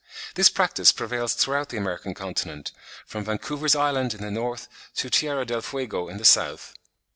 [0.33, 2.71] This practice prevails throughout the American continent
[3.05, 6.73] from Vancouver's Island in the north to Tierra del Fuego in the south.